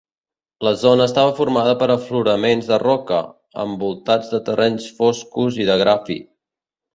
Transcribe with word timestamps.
La 0.67 0.71
zona 0.83 1.05
estava 1.09 1.33
formada 1.39 1.75
per 1.83 1.87
afloraments 1.95 2.69
de 2.71 2.79
roca, 2.85 3.19
envoltats 3.65 4.33
de 4.33 4.41
terrenys 4.49 4.89
foscos 5.03 5.61
i 5.63 5.69
de 5.71 5.77
gra 5.85 5.95
fi. 6.11 6.19